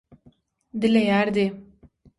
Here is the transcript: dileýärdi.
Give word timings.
dileýärdi. 0.85 1.49